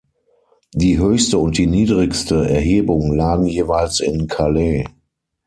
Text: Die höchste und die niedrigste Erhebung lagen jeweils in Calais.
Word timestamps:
Die 0.73 0.97
höchste 0.97 1.37
und 1.37 1.59
die 1.59 1.67
niedrigste 1.67 2.49
Erhebung 2.49 3.13
lagen 3.15 3.45
jeweils 3.45 3.99
in 3.99 4.25
Calais. 4.25 4.83